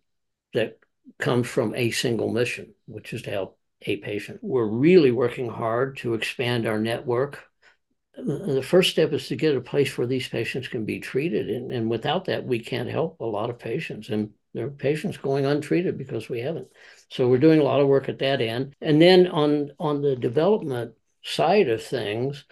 [0.54, 0.80] that
[1.18, 4.40] comes from a single mission, which is to help a patient.
[4.42, 7.44] We're really working hard to expand our network.
[8.18, 11.50] The first step is to get a place where these patients can be treated.
[11.50, 14.10] And, and without that, we can't help a lot of patients.
[14.10, 16.68] And there are patients going untreated because we haven't.
[17.10, 18.76] So we're doing a lot of work at that end.
[18.82, 20.94] And then on on the development
[21.24, 22.46] side of things,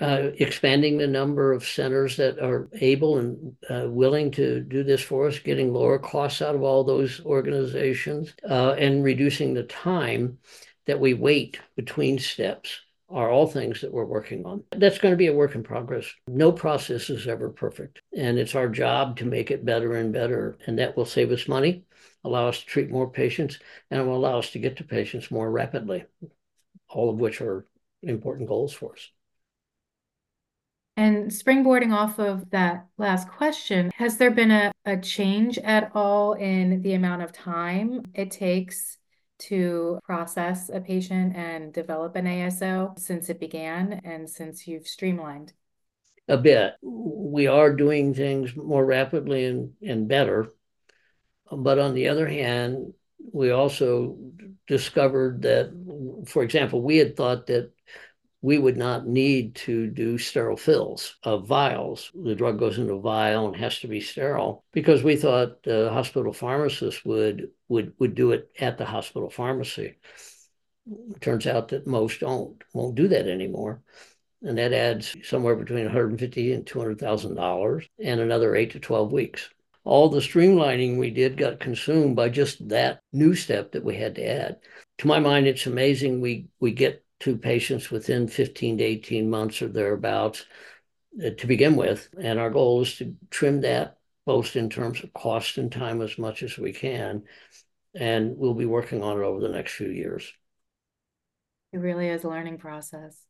[0.00, 5.02] uh, expanding the number of centers that are able and uh, willing to do this
[5.02, 10.38] for us, getting lower costs out of all those organizations, uh, and reducing the time
[10.86, 14.62] that we wait between steps are all things that we're working on.
[14.76, 16.06] That's going to be a work in progress.
[16.26, 20.58] No process is ever perfect, and it's our job to make it better and better,
[20.66, 21.84] and that will save us money
[22.24, 23.58] allow us to treat more patients,
[23.90, 26.04] and it will allow us to get to patients more rapidly,
[26.88, 27.66] all of which are
[28.02, 29.10] important goals for us.
[30.96, 36.32] And springboarding off of that last question, has there been a, a change at all
[36.32, 38.98] in the amount of time it takes
[39.38, 45.52] to process a patient and develop an ASO since it began and since you've streamlined?
[46.28, 46.74] A bit.
[46.82, 50.48] We are doing things more rapidly and, and better.
[51.50, 52.92] But on the other hand,
[53.32, 54.18] we also
[54.66, 55.70] discovered that,
[56.26, 57.72] for example, we had thought that
[58.40, 62.10] we would not need to do sterile fills of vials.
[62.14, 65.90] The drug goes into a vial and has to be sterile because we thought the
[65.90, 69.96] hospital pharmacist would would would do it at the hospital pharmacy.
[70.86, 73.82] It turns out that most don't won't do that anymore.
[74.42, 79.50] And that adds somewhere between 150 and 200,000 dollars and another 8 to 12 weeks
[79.88, 84.14] all the streamlining we did got consumed by just that new step that we had
[84.16, 84.58] to add.
[84.98, 89.60] To my mind, it's amazing we we get to patients within 15 to 18 months
[89.62, 90.44] or thereabouts
[91.24, 92.08] uh, to begin with.
[92.20, 96.18] And our goal is to trim that both in terms of cost and time as
[96.18, 97.22] much as we can.
[97.94, 100.30] And we'll be working on it over the next few years.
[101.72, 103.24] It really is a learning process.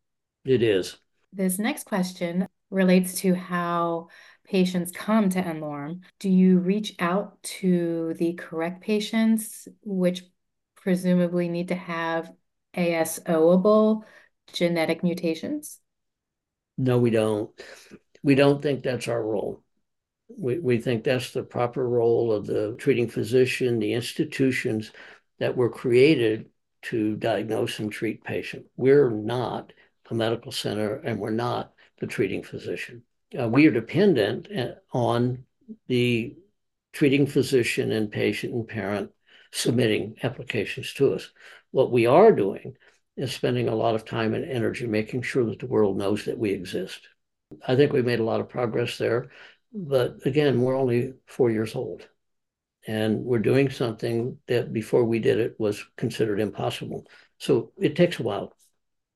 [0.45, 0.97] It is.
[1.33, 4.09] This next question relates to how
[4.45, 10.23] patients come to n-Lorem, do you reach out to the correct patients, which
[10.75, 12.33] presumably need to have
[12.79, 14.03] ASOable
[14.53, 15.81] genetic mutations?
[16.77, 17.51] No, we don't.
[18.23, 19.63] We don't think that's our role.
[20.29, 24.93] We, we think that's the proper role of the treating physician, the institutions
[25.39, 26.51] that were created
[26.83, 28.69] to diagnose and treat patients.
[28.77, 29.73] We're not
[30.11, 33.03] a medical center and we're not the treating physician
[33.39, 35.45] uh, we are dependent uh, on
[35.89, 36.37] the
[36.93, 39.11] treating physician and patient and parent
[39.53, 41.31] submitting applications to us.
[41.71, 42.77] What we are doing
[43.17, 46.39] is spending a lot of time and energy making sure that the world knows that
[46.39, 47.09] we exist.
[47.67, 49.31] I think we made a lot of progress there,
[49.73, 52.07] but again, we're only four years old.
[52.87, 57.07] And we're doing something that before we did it was considered impossible.
[57.39, 58.57] So it takes a while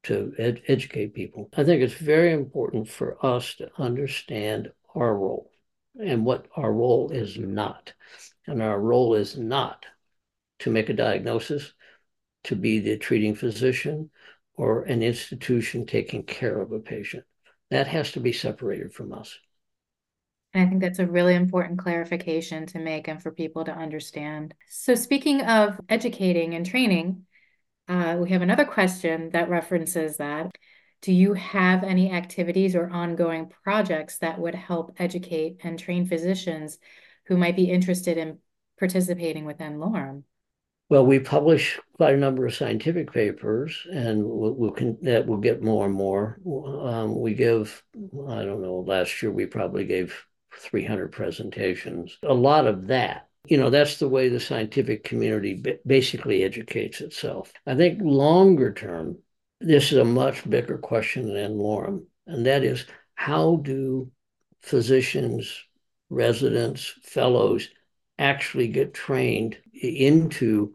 [0.05, 1.49] to ed- educate people.
[1.57, 5.51] I think it's very important for us to understand our role
[5.99, 7.93] and what our role is not.
[8.47, 9.87] And our role is not
[10.61, 11.73] to make a diagnosis,
[12.45, 14.11] to be the treating physician
[14.55, 17.25] or an institution taking care of a patient.
[17.71, 19.39] That has to be separated from us.
[20.53, 24.55] And I think that's a really important clarification to make and for people to understand.
[24.69, 27.25] So, speaking of educating and training,
[27.89, 30.51] uh, we have another question that references that.
[31.01, 36.79] Do you have any activities or ongoing projects that would help educate and train physicians
[37.27, 38.39] who might be interested in
[38.79, 40.23] participating within n-Lorem?
[40.89, 45.63] Well, we publish quite a number of scientific papers, and we'll, we'll that will get
[45.63, 46.39] more and more.
[46.47, 52.19] Um, we give, I don't know, last year we probably gave 300 presentations.
[52.23, 57.53] A lot of that you know, that's the way the scientific community basically educates itself.
[57.67, 59.19] I think longer term,
[59.61, 64.11] this is a much bigger question than n-Lorem, and that is how do
[64.63, 65.65] physicians,
[66.09, 67.69] residents, fellows
[68.19, 70.75] actually get trained into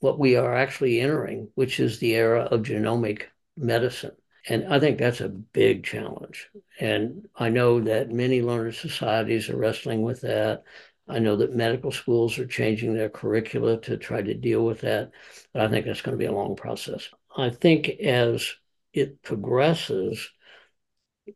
[0.00, 3.24] what we are actually entering, which is the era of genomic
[3.56, 4.12] medicine.
[4.48, 6.48] And I think that's a big challenge.
[6.78, 10.64] And I know that many learned societies are wrestling with that.
[11.06, 15.10] I know that medical schools are changing their curricula to try to deal with that.
[15.52, 17.08] But I think that's going to be a long process.
[17.36, 18.54] I think as
[18.94, 20.30] it progresses,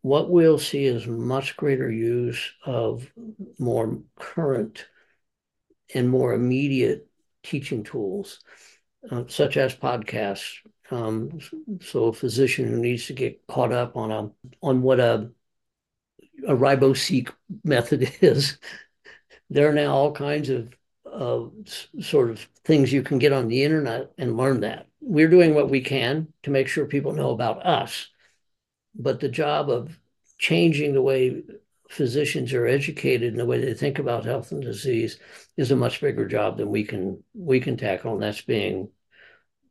[0.01, 3.13] what we'll see is much greater use of
[3.59, 4.87] more current
[5.95, 7.09] and more immediate
[7.43, 8.41] teaching tools,
[9.11, 10.57] uh, such as podcasts.
[10.91, 11.39] Um,
[11.81, 14.31] so a physician who needs to get caught up on a
[14.63, 15.31] on what a
[16.47, 17.31] a riboseq
[17.63, 18.59] method is,
[19.51, 20.73] there are now all kinds of
[22.01, 24.89] sort of things you can get on the internet and learn that.
[25.01, 28.09] We're doing what we can to make sure people know about us,
[28.95, 29.99] but the job of
[30.39, 31.43] changing the way
[31.89, 35.19] physicians are educated in the way they think about health and disease
[35.57, 38.15] is a much bigger job than we can we can tackle.
[38.15, 38.89] And that's being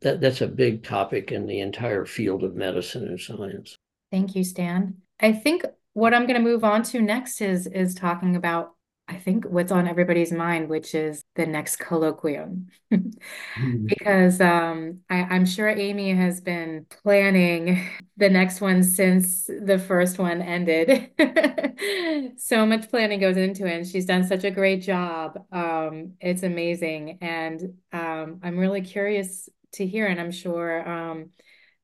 [0.02, 3.78] that that's a big topic in the entire field of medicine and science.
[4.12, 4.98] Thank you stan.
[5.20, 8.73] I think what i'm going to move on to next is is talking about
[9.08, 12.68] I think what's on everybody's mind, which is the next colloquium.
[12.92, 13.86] mm-hmm.
[13.86, 17.86] Because um, I, am sure Amy has been planning
[18.16, 21.12] the next one since the first one ended.
[22.38, 25.38] so much planning goes into it, and she's done such a great job.
[25.52, 27.18] Um, it's amazing.
[27.20, 31.32] And um, I'm really curious to hear, and I'm sure um,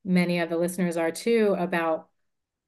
[0.06, 2.08] many of the listeners are too, about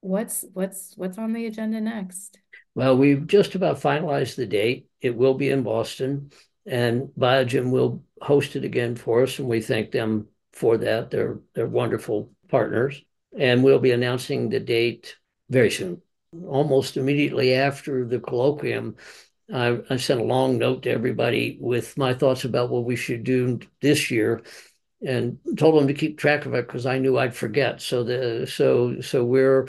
[0.00, 2.41] what's what's what's on the agenda next.
[2.74, 4.88] Well, we've just about finalized the date.
[5.00, 6.30] It will be in Boston,
[6.66, 11.10] and Biogen will host it again for us, and we thank them for that.
[11.10, 13.02] They're they're wonderful partners,
[13.36, 15.16] and we'll be announcing the date
[15.50, 16.00] very soon.
[16.46, 18.96] Almost immediately after the colloquium,
[19.52, 23.24] I, I sent a long note to everybody with my thoughts about what we should
[23.24, 24.42] do this year,
[25.06, 27.82] and told them to keep track of it because I knew I'd forget.
[27.82, 29.68] So the so so we're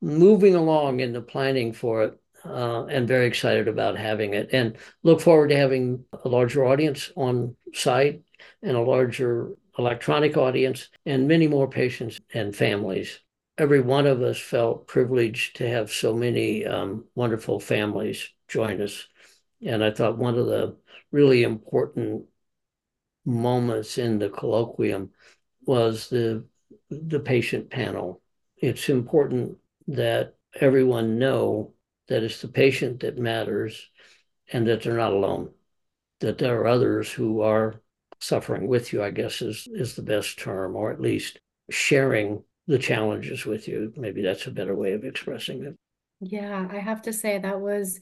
[0.00, 4.76] moving along in the planning for it uh, and very excited about having it and
[5.02, 8.22] look forward to having a larger audience on site
[8.62, 13.20] and a larger electronic audience and many more patients and families.
[13.56, 19.06] Every one of us felt privileged to have so many um, wonderful families join us.
[19.64, 20.76] And I thought one of the
[21.12, 22.24] really important
[23.24, 25.10] moments in the colloquium
[25.66, 26.44] was the
[26.90, 28.20] the patient panel.
[28.56, 31.73] It's important that everyone know
[32.08, 33.88] that it's the patient that matters
[34.52, 35.50] and that they're not alone,
[36.20, 37.80] that there are others who are
[38.20, 41.38] suffering with you, I guess is, is the best term, or at least
[41.70, 43.92] sharing the challenges with you.
[43.96, 45.76] Maybe that's a better way of expressing it.
[46.20, 48.00] Yeah, I have to say that was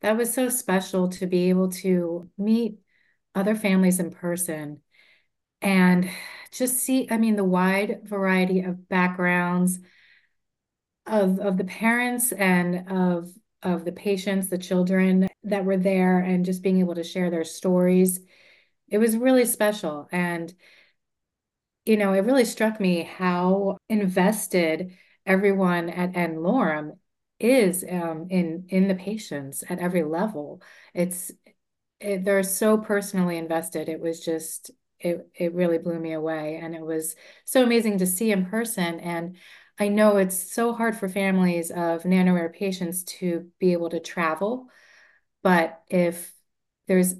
[0.00, 2.78] that was so special to be able to meet
[3.34, 4.82] other families in person
[5.62, 6.10] and
[6.52, 9.78] just see, I mean, the wide variety of backgrounds,
[11.06, 13.30] of of the parents and of
[13.62, 17.44] of the patients, the children that were there, and just being able to share their
[17.44, 18.20] stories.
[18.88, 20.08] It was really special.
[20.12, 20.52] And,
[21.84, 24.96] you know, it really struck me how invested
[25.26, 26.98] everyone at n-Lorem
[27.40, 30.62] is um, in in the patients at every level.
[30.92, 31.32] It's
[32.00, 33.88] it, they're so personally invested.
[33.88, 38.06] It was just it it really blew me away, and it was so amazing to
[38.06, 39.00] see in person.
[39.00, 39.36] And
[39.78, 44.68] I know it's so hard for families of NanoRare patients to be able to travel,
[45.42, 46.32] but if
[46.86, 47.14] there's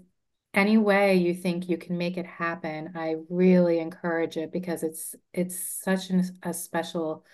[0.54, 5.14] any way you think you can make it happen, I really encourage it because it's
[5.32, 7.24] it's such an, a special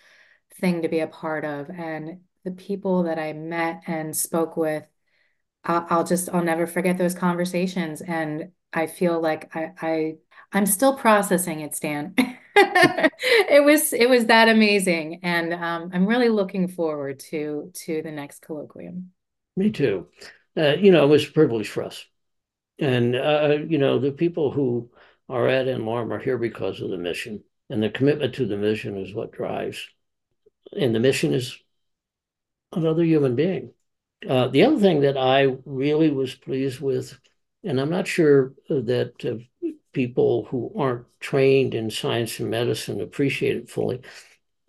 [0.56, 1.70] thing to be a part of.
[1.70, 4.86] And the people that I met and spoke with,
[5.64, 8.02] I'll, I'll just I'll never forget those conversations.
[8.02, 10.16] And I feel like I, I
[10.52, 12.14] I'm still processing it, Stan.
[12.57, 18.11] it was it was that amazing, and um, I'm really looking forward to to the
[18.11, 19.07] next colloquium.
[19.57, 20.09] Me too.
[20.57, 22.05] Uh, you know, it was a privilege for us,
[22.78, 24.90] and uh, you know, the people who
[25.28, 28.96] are at n-Lorem are here because of the mission, and the commitment to the mission
[28.96, 29.86] is what drives.
[30.76, 31.57] And the mission is
[32.72, 33.72] another human being.
[34.28, 37.18] Uh, the other thing that I really was pleased with,
[37.64, 39.42] and I'm not sure that uh,
[39.93, 44.01] people who aren't trained in science and medicine appreciate it fully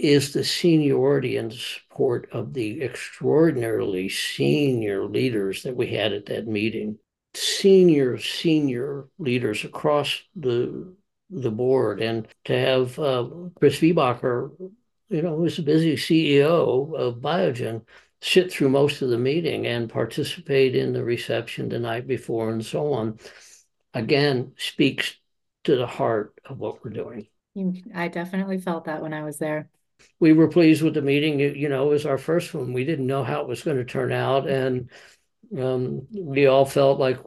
[0.01, 6.47] is the seniority and support of the extraordinarily senior leaders that we had at that
[6.47, 6.97] meeting.
[7.35, 10.93] Senior, senior leaders across the
[11.33, 13.25] the board, and to have uh,
[13.57, 14.51] Chris Viehbacher,
[15.07, 17.85] you know, who's a busy CEO of Biogen,
[18.21, 22.65] sit through most of the meeting and participate in the reception the night before and
[22.65, 23.17] so on
[23.93, 25.15] again speaks
[25.63, 27.27] to the heart of what we're doing.
[27.93, 29.69] I definitely felt that when I was there.
[30.19, 31.39] We were pleased with the meeting.
[31.39, 32.73] You know, it was our first one.
[32.73, 34.89] We didn't know how it was going to turn out, and
[35.57, 37.19] um, we all felt like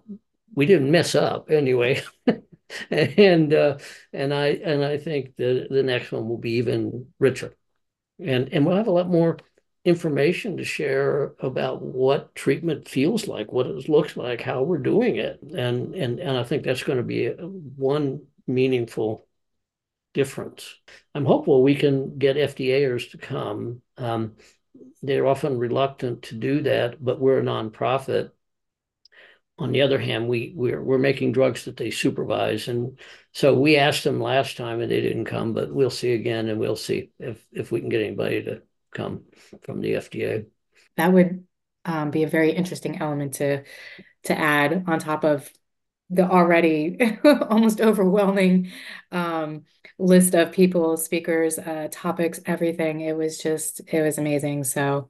[0.55, 2.03] we didn't mess up anyway.
[2.91, 3.79] and uh,
[4.13, 7.55] and I and I think the the next one will be even richer,
[8.19, 9.39] and and we'll have a lot more
[9.85, 15.17] information to share about what treatment feels like, what it looks like, how we're doing
[15.17, 19.27] it, and and and I think that's going to be one meaningful
[20.15, 20.75] difference.
[21.15, 23.83] I'm hopeful we can get FDAers to come.
[23.97, 24.37] Um,
[25.03, 28.31] they're often reluctant to do that, but we're a nonprofit
[29.59, 32.99] on the other hand, we we're we're making drugs that they supervise, and
[33.33, 36.59] so we asked them last time and they didn't come, but we'll see again, and
[36.59, 38.63] we'll see if if we can get anybody to
[38.95, 39.25] come
[39.63, 40.47] from the FDA.
[40.97, 41.45] That would
[41.85, 43.65] um, be a very interesting element to
[44.25, 45.51] to add on top of
[46.11, 48.71] the already almost overwhelming
[49.11, 49.65] um,
[49.99, 53.01] list of people, speakers, uh, topics, everything.
[53.01, 54.65] It was just it was amazing.
[54.65, 55.09] So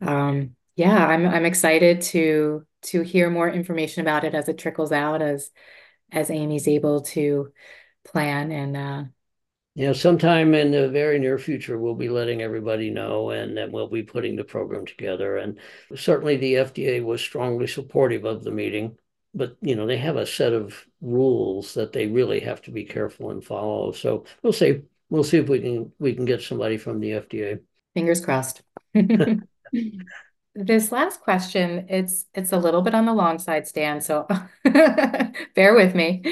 [0.00, 4.92] um, yeah, I'm I'm excited to to hear more information about it as it trickles
[4.92, 5.50] out as
[6.12, 7.52] as Amy's able to
[8.04, 9.04] plan and uh
[9.80, 13.88] yeah, sometime in the very near future, we'll be letting everybody know, and then we'll
[13.88, 15.38] be putting the program together.
[15.38, 15.58] And
[15.96, 18.98] certainly, the FDA was strongly supportive of the meeting,
[19.32, 22.84] but you know they have a set of rules that they really have to be
[22.84, 23.92] careful and follow.
[23.92, 24.82] So we'll see.
[25.08, 27.60] We'll see if we can we can get somebody from the FDA.
[27.94, 28.60] Fingers crossed.
[30.56, 34.26] This last question, it's it's a little bit on the long side, Stan, so
[35.54, 36.22] bear with me.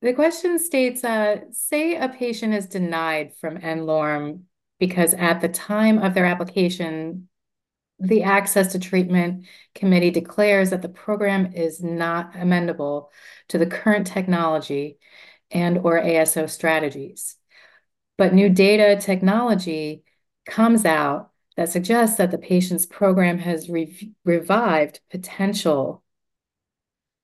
[0.00, 4.42] The question states, uh, say a patient is denied from n-Lorem
[4.78, 7.28] because at the time of their application,
[7.98, 13.08] the Access to Treatment Committee declares that the program is not amendable
[13.48, 14.98] to the current technology
[15.50, 17.36] and or ASO strategies.
[18.16, 20.04] But new data technology
[20.46, 26.04] comes out that suggests that the patient's program has re revived potential.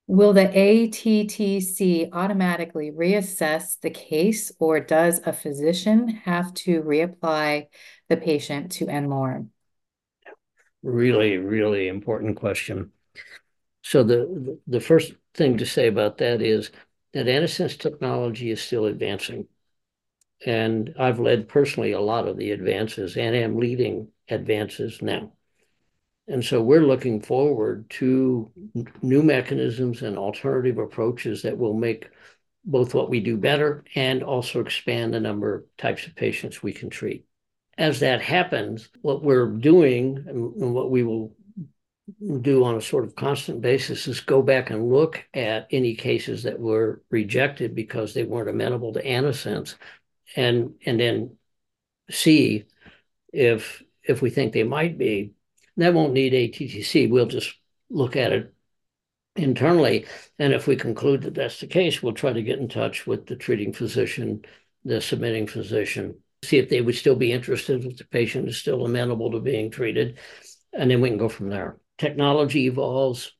[0.07, 7.67] Will the ATTC automatically reassess the case, or does a physician have to reapply
[8.07, 9.49] the patient to n-Lorem?
[10.83, 12.91] Really, really important question.
[13.81, 16.69] So the, the first thing to say about that is
[17.13, 19.47] that antisense technology is still advancing.
[20.45, 25.33] And I've led personally a lot of the advances and am leading advances now.
[26.27, 28.51] And so we're looking forward to
[29.01, 32.09] new mechanisms and alternative approaches that will make
[32.65, 36.73] both what we do better and also expand the number of types of patients we
[36.73, 37.25] can treat.
[37.77, 41.35] As that happens, what we're doing and what we will
[42.41, 46.43] do on a sort of constant basis is go back and look at any cases
[46.43, 49.75] that were rejected because they weren't amenable to antisense
[50.35, 51.35] and and then
[52.09, 52.65] see
[53.33, 55.34] if if we think they might be.
[55.77, 57.09] That won't need ATTC.
[57.09, 57.53] We'll just
[57.89, 58.53] look at it
[59.35, 60.05] internally.
[60.39, 63.25] And if we conclude that that's the case, we'll try to get in touch with
[63.25, 64.43] the treating physician,
[64.83, 68.85] the submitting physician, see if they would still be interested if the patient is still
[68.85, 70.17] amenable to being treated.
[70.73, 71.77] And then we can go from there.
[71.97, 73.31] Technology evolves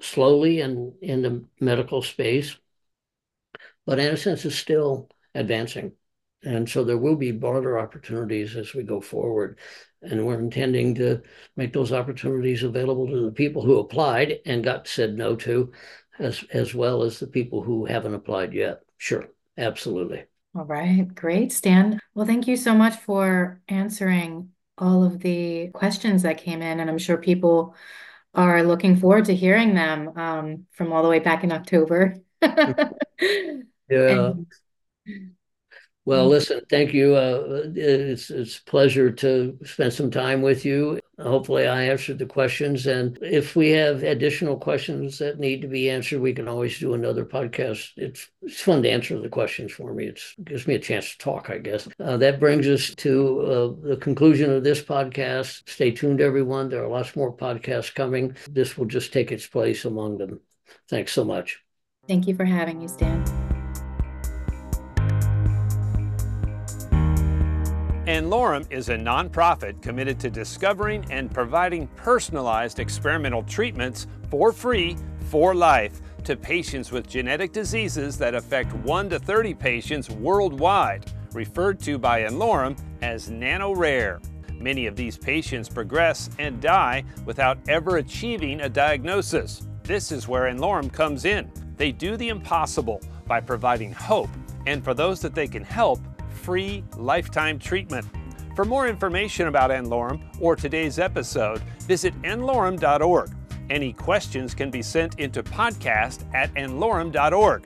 [0.00, 2.56] slowly and in the medical space,
[3.86, 5.92] but antisense is still advancing.
[6.42, 9.58] And so there will be broader opportunities as we go forward.
[10.02, 11.22] And we're intending to
[11.56, 15.72] make those opportunities available to the people who applied and got said no to,
[16.18, 18.80] as, as well as the people who haven't applied yet.
[18.96, 19.28] Sure,
[19.58, 20.24] absolutely.
[20.54, 22.00] All right, great, Stan.
[22.14, 26.80] Well, thank you so much for answering all of the questions that came in.
[26.80, 27.74] And I'm sure people
[28.34, 32.16] are looking forward to hearing them um, from all the way back in October.
[32.42, 32.88] yeah.
[33.88, 34.46] And
[36.06, 36.30] well, mm-hmm.
[36.30, 37.14] listen, thank you.
[37.14, 40.98] Uh, it's it's a pleasure to spend some time with you.
[41.18, 42.86] Hopefully, I answered the questions.
[42.86, 46.94] And if we have additional questions that need to be answered, we can always do
[46.94, 47.90] another podcast.
[47.96, 50.06] It's it's fun to answer the questions for me.
[50.06, 51.86] It's, it gives me a chance to talk, I guess.
[51.98, 55.68] Uh, that brings us to uh, the conclusion of this podcast.
[55.68, 56.70] Stay tuned, everyone.
[56.70, 58.34] There are lots more podcasts coming.
[58.50, 60.40] This will just take its place among them.
[60.88, 61.60] Thanks so much.
[62.08, 63.39] Thank you for having me, Stan.
[68.30, 74.96] n-Lorem is a nonprofit committed to discovering and providing personalized experimental treatments for free
[75.30, 81.80] for life to patients with genetic diseases that affect 1 to 30 patients worldwide, referred
[81.80, 84.20] to by n-Lorem as nano-rare.
[84.54, 89.66] Many of these patients progress and die without ever achieving a diagnosis.
[89.82, 91.50] This is where n-Lorem comes in.
[91.76, 94.30] They do the impossible by providing hope
[94.68, 98.06] and for those that they can help, free lifetime treatment.
[98.54, 103.30] For more information about N-Lorem or today's episode, visit nlorem.org.
[103.70, 107.64] Any questions can be sent into podcast at nlorem.org.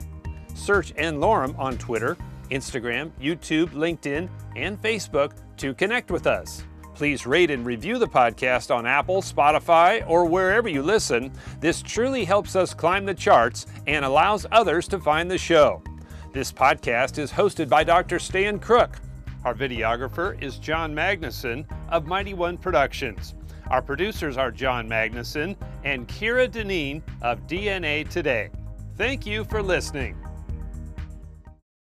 [0.53, 2.15] Search N-Lorem on Twitter,
[2.51, 6.63] Instagram, YouTube, LinkedIn, and Facebook to connect with us.
[6.93, 11.33] Please rate and review the podcast on Apple, Spotify, or wherever you listen.
[11.59, 15.83] This truly helps us climb the charts and allows others to find the show.
[16.31, 18.19] This podcast is hosted by Dr.
[18.19, 18.99] Stan Crooke.
[19.45, 23.35] Our videographer is John Magnuson of Mighty One Productions.
[23.69, 28.49] Our producers are John Magnuson and Kira Deneen of DNA Today.
[28.97, 30.17] Thank you for listening.